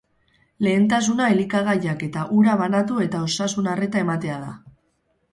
[0.67, 4.73] Lehentasuna elikagaiak eta ura banatu eta osasun arreta ematea da.